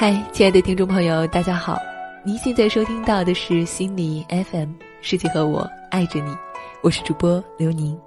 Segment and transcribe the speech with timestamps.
[0.00, 1.76] 嗨，亲爱的听众朋友，大家好！
[2.24, 4.70] 您现在收听到的是心理 FM，
[5.00, 6.32] 世界和我爱着你，
[6.84, 7.98] 我是主播刘宁。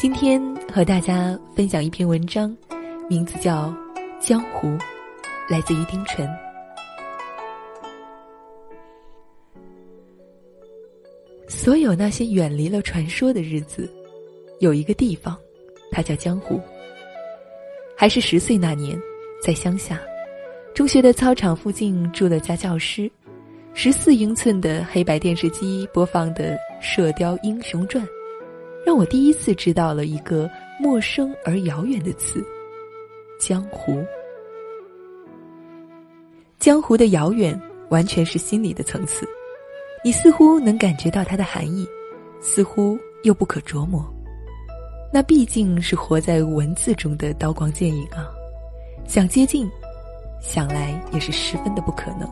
[0.00, 2.52] 今天和大家分享一篇文章，
[3.08, 3.68] 名字叫
[4.18, 4.66] 《江湖》，
[5.48, 6.28] 来自于丁纯。
[11.46, 13.88] 所有那些远离了传说的日子，
[14.58, 15.38] 有一个地方，
[15.92, 16.60] 它叫江湖。
[17.96, 19.00] 还是十岁那年，
[19.40, 20.00] 在乡下。
[20.78, 23.10] 中学的操场附近住了家教师，
[23.74, 28.06] 十四英寸的黑白电视机播放的《射雕英雄传》，
[28.86, 32.40] 让我第一次知道了一个陌生而遥远的词——
[33.40, 34.04] 江湖。
[36.60, 39.28] 江湖的遥远完全是心理的层次，
[40.04, 41.84] 你似乎能感觉到它的含义，
[42.40, 44.08] 似乎又不可琢磨。
[45.12, 48.30] 那毕竟是活在文字中的刀光剑影啊，
[49.08, 49.68] 想接近。
[50.40, 52.28] 想来也是十分的不可能。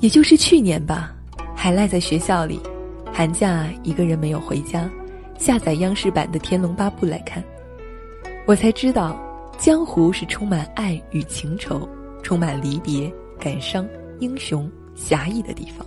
[0.00, 1.14] 也就是去年吧，
[1.54, 2.58] 还赖在学校里，
[3.12, 4.88] 寒假一个人没有回家，
[5.36, 7.44] 下载央视版的《天龙八部》来看，
[8.46, 9.14] 我才知道，
[9.58, 11.86] 江湖是充满爱与情仇，
[12.22, 13.86] 充满离别、感伤、
[14.20, 15.86] 英雄、侠义的地方。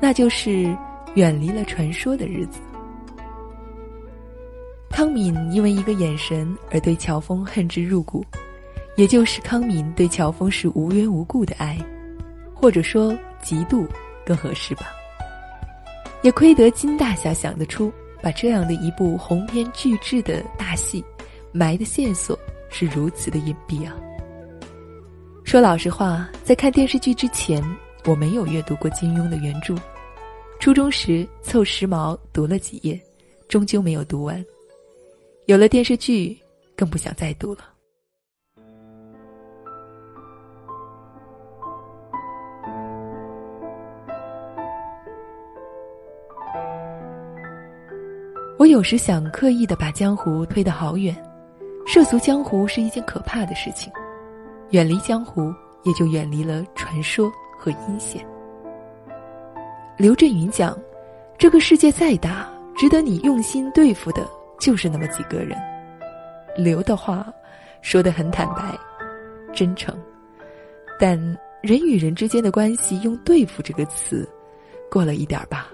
[0.00, 0.76] 那就是
[1.14, 2.58] 远离了传说的日子。
[4.98, 8.24] 康敏因为一个眼神而对乔峰恨之入骨，
[8.96, 11.78] 也就是康敏对乔峰是无缘无故的爱，
[12.52, 13.86] 或者说嫉妒
[14.26, 14.86] 更合适吧。
[16.22, 21.04] 也亏得金大侠想得出把这样的一部鸿篇巨制的大戏，
[21.52, 22.36] 埋的线索
[22.68, 23.94] 是如此的隐蔽啊。
[25.44, 27.62] 说老实话，在看电视剧之前，
[28.04, 29.76] 我没有阅读过金庸的原著，
[30.58, 33.00] 初中时凑时髦读了几页，
[33.46, 34.44] 终究没有读完。
[35.48, 36.36] 有了电视剧，
[36.76, 37.60] 更不想再读了。
[48.58, 51.16] 我有时想刻意的把江湖推得好远，
[51.86, 53.90] 涉足江湖是一件可怕的事情，
[54.72, 55.50] 远离江湖
[55.82, 58.22] 也就远离了传说和阴险。
[59.96, 60.78] 刘震云讲
[61.38, 64.28] ：“这个世界再大，值得你用心对付的。”
[64.58, 65.56] 就是那么几个人，
[66.56, 67.32] 刘的话
[67.80, 68.76] 说的很坦白、
[69.52, 69.96] 真诚，
[70.98, 71.16] 但
[71.62, 74.28] 人与人之间的关系用“对付”这个词，
[74.90, 75.68] 过了一点吧。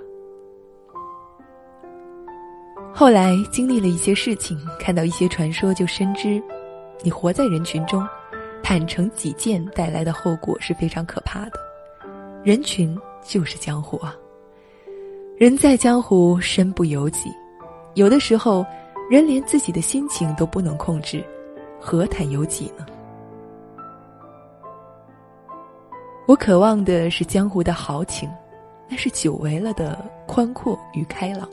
[2.93, 6.41] 后来经历了一些事情，看到一些传说，就深知，
[7.03, 8.07] 你活在人群中，
[8.63, 11.53] 坦诚己见带来的后果是非常可怕的。
[12.45, 14.15] 人群就是江湖啊，
[15.37, 17.31] 人在江湖身不由己。
[17.95, 18.67] 有的时候，
[19.09, 21.25] 人连自己的心情都不能控制，
[21.81, 22.85] 何谈有己呢？
[26.27, 28.29] 我渴望的是江湖的豪情，
[28.89, 31.49] 那是久违了的宽阔与开朗。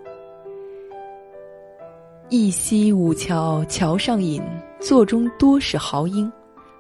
[2.30, 4.41] 一溪五桥桥上饮，
[4.80, 6.31] 座中多是豪英。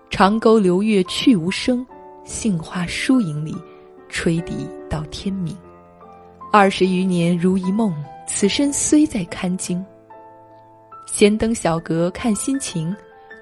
[0.09, 1.85] 长沟流月去无声，
[2.23, 3.55] 杏花疏影里，
[4.09, 5.55] 吹笛到天明。
[6.51, 7.93] 二十余年如一梦。
[8.33, 9.85] 此身虽在堪惊，
[11.05, 12.95] 闲登小阁看心情，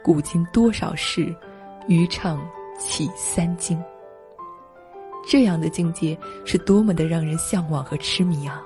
[0.04, 1.34] 古今多少事，
[1.88, 2.46] 余唱
[2.78, 3.82] 起三经。
[5.26, 8.62] 这样的境界是多么的让人向往和痴迷啊！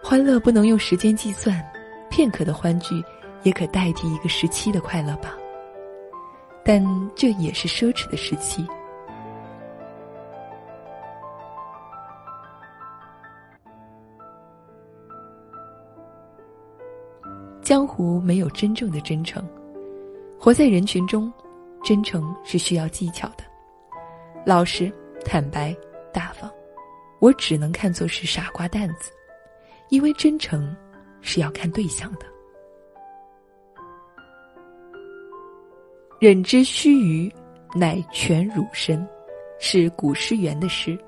[0.00, 1.60] 欢乐不能用时间计算，
[2.08, 3.02] 片刻的欢聚
[3.42, 5.34] 也可代替一个时期的快乐吧。
[6.62, 6.84] 但
[7.16, 8.64] 这也是奢侈的时期。
[17.64, 19.42] 江湖没有真正的真诚，
[20.38, 21.32] 活在人群中，
[21.82, 23.44] 真诚是需要技巧的。
[24.44, 24.92] 老实、
[25.24, 25.74] 坦白、
[26.12, 26.52] 大方，
[27.20, 29.10] 我只能看作是傻瓜蛋子，
[29.88, 30.76] 因为真诚
[31.22, 32.26] 是要看对象的。
[36.20, 37.32] 忍之须臾，
[37.74, 39.08] 乃全汝身，
[39.58, 40.98] 是古诗源的诗。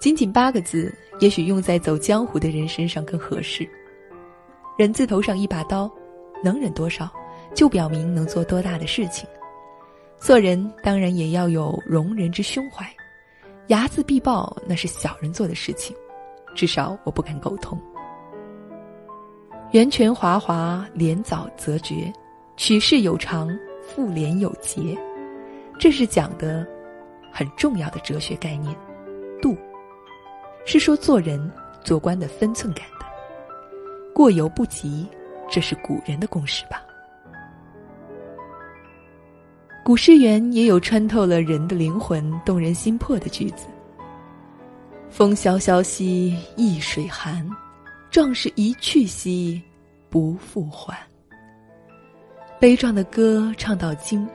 [0.00, 3.68] 仅仅八个字，也许用在走江湖的人身上更合适。
[4.80, 5.90] 人字头上一把刀，
[6.42, 7.06] 能忍多少，
[7.54, 9.28] 就表明能做多大的事情。
[10.18, 12.82] 做人当然也要有容人之胸怀，
[13.68, 15.94] 睚眦必报那是小人做的事情，
[16.54, 17.78] 至少我不敢苟同。
[19.72, 22.10] 圆泉华华，连早则绝；
[22.56, 24.96] 取事有常，复连有节。
[25.78, 26.66] 这是讲的
[27.30, 28.74] 很重要的哲学概念，
[29.42, 29.54] 度，
[30.64, 31.52] 是说做人
[31.84, 32.82] 做官的分寸感。
[34.20, 35.08] 过犹不及，
[35.48, 36.82] 这是古人的共识吧。
[39.82, 43.64] 古诗源也有穿透了人的灵魂、动人心魄的句子
[45.08, 47.48] ：“风萧萧兮易水寒，
[48.10, 49.58] 壮士一去兮
[50.10, 50.94] 不复还。”
[52.60, 54.28] 悲壮的歌唱到今，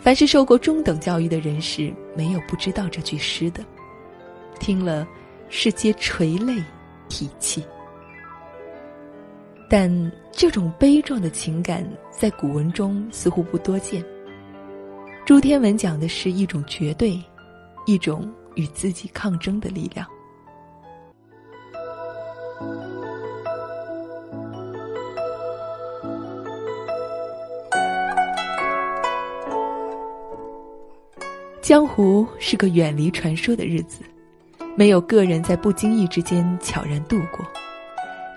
[0.00, 3.62] 凡是受过中等教育的人士，没有不知道这句诗的。
[4.58, 5.06] 听了，
[5.50, 6.56] 是皆垂泪
[7.10, 7.62] 涕泣。
[9.68, 14.04] 但这种悲壮的情感，在古文中似乎不多见。
[15.24, 17.20] 朱天文讲的是一种绝对，
[17.84, 20.06] 一种与自己抗争的力量。
[31.60, 34.04] 江湖是个远离传说的日子，
[34.76, 37.44] 没有个人在不经意之间悄然度过，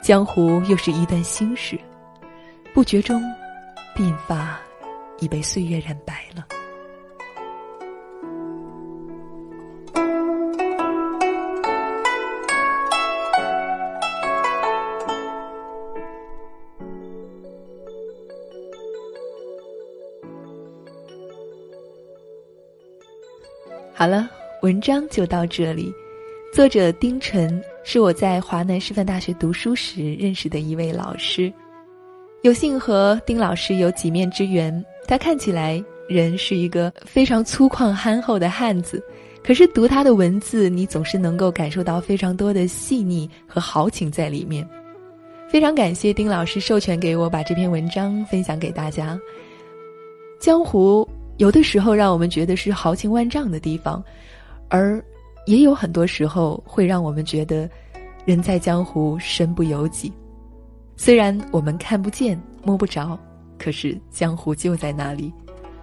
[0.02, 1.78] 江湖又是一段心事，
[2.74, 3.22] 不觉中，
[3.96, 4.60] 鬓发
[5.20, 6.48] 已被岁月染白了。
[23.94, 24.30] 好了，
[24.64, 25.94] 文章就到这里。
[26.52, 31.52] 作者丁晨是我在华南师范大学读书时认识的一位老师，
[32.44, 34.84] 有幸和丁老师有几面之缘。
[35.08, 39.04] 他看起来人是一个非常粗犷憨厚的汉子，
[39.44, 44.68] 可是读他的文字，你总是能够感受到非常多的细腻和豪情在里面。
[45.48, 49.20] 非常感谢丁老师授权给我把这篇文章分享给大家。
[50.40, 51.08] 江湖。
[51.38, 54.04] 有的时候让我们觉得是豪情万丈的地方，
[54.68, 55.02] 而
[55.50, 57.68] 也有很多时候会让我们觉得，
[58.24, 60.14] 人在江湖身不由己。
[60.96, 63.18] 虽然我们看不见摸不着，
[63.58, 65.34] 可是江湖就在那里。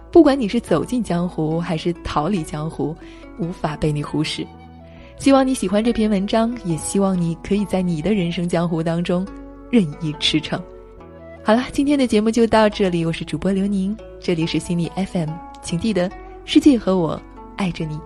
[0.09, 2.95] 不管你是走进江湖还是逃离江湖，
[3.39, 4.47] 无法被你忽视。
[5.17, 9.27] 希望你喜欢这篇文章，也希望你可以在你的人生江湖当中
[9.69, 10.57] 任意驰骋。
[11.43, 15.29] 好了，今天的节目就到这里，我是主播刘宁，这里是心理 FM。
[15.61, 16.09] 请记得，
[16.45, 17.21] 世界和我
[17.57, 17.99] 爱着你。